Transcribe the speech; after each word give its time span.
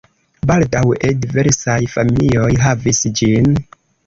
Baldaŭe 0.51 1.11
diversaj 1.25 1.77
familioj 1.93 2.49
havis 2.65 3.05
ĝin. 3.23 3.53